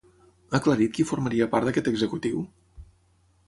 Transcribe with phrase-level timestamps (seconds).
[0.53, 2.43] Ha aclarit qui formaria part d'aquest executiu?